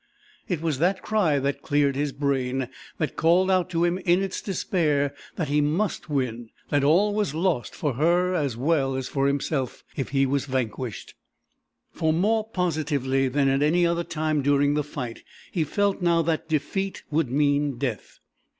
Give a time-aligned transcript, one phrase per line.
[0.47, 4.41] It was that cry that cleared his brain, that called out to him in its
[4.41, 9.27] despair that he must win, that all was lost for her as well as for
[9.27, 11.13] himself if he was vanquished
[11.91, 16.49] for more positively than at any other time during the fight he felt now that
[16.49, 18.17] defeat would mean death.